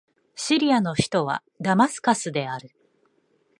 [0.33, 2.71] シリアの首都はダマスカスである